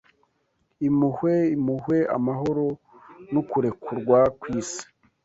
[0.85, 2.65] 'Impuhwe, Impuhwe, Amahoro
[3.31, 4.83] Nukurekurwa kwisi.'